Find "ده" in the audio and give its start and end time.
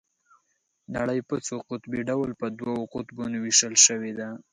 4.19-4.29